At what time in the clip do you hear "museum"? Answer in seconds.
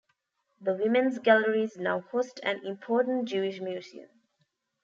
3.61-4.09